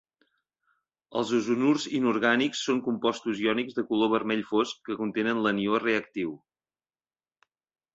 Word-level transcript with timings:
Els 1.21 1.33
ozonurs 1.39 1.85
inorgànics 1.99 2.63
són 2.71 2.81
compostos 2.89 3.45
iònics 3.45 3.79
de 3.81 3.87
color 3.93 4.13
vermell 4.17 4.45
fosc 4.51 4.83
que 4.91 5.01
contenen 5.05 5.47
l'anió 5.49 5.87
reactiu. 5.89 6.39